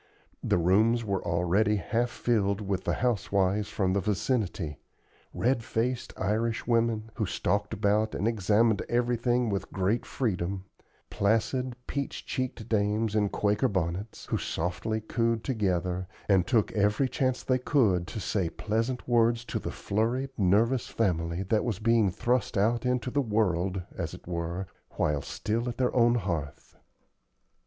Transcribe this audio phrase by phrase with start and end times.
[0.43, 4.79] The rooms were already half filled with the housewives from the vicinity;
[5.31, 10.65] red faced Irish women, who stalked about and examined everything with great freedom;
[11.11, 17.43] placid, peach cheeked dames in Quaker bonnets, who softly cooed together, and took every chance
[17.43, 22.57] they could to say pleasant words to the flurried, nervous family that was being thrust
[22.57, 24.65] out into the world, as it were,
[24.97, 26.75] while still at their own hearth.